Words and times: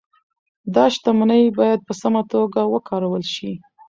دا 0.75 0.85
شتمني 0.93 1.41
باید 1.59 1.79
په 1.87 1.93
سمه 2.01 2.21
توګه 2.33 2.61
وکارول 2.73 3.23
شي. 3.35 3.51